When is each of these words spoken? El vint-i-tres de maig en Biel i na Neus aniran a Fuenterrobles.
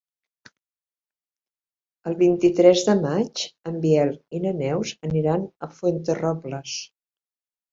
El 2.11 2.17
vint-i-tres 2.21 2.85
de 2.89 2.95
maig 3.03 3.43
en 3.73 3.77
Biel 3.85 4.15
i 4.39 4.41
na 4.47 4.55
Neus 4.63 4.95
aniran 5.11 5.47
a 5.69 5.71
Fuenterrobles. 5.77 6.81